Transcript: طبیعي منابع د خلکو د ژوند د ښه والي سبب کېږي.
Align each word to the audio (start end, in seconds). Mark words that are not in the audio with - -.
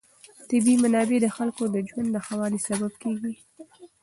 طبیعي 0.49 0.75
منابع 0.83 1.17
د 1.21 1.27
خلکو 1.37 1.63
د 1.73 1.75
ژوند 1.89 2.09
د 2.11 2.17
ښه 2.25 2.33
والي 2.39 2.59
سبب 2.69 2.91
کېږي. 3.01 3.33